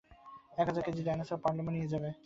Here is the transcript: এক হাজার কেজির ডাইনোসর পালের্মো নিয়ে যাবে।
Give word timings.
এক 0.57 0.65
হাজার 0.69 0.83
কেজির 0.85 1.05
ডাইনোসর 1.07 1.37
পালের্মো 1.43 1.71
নিয়ে 1.71 1.91
যাবে। 1.93 2.09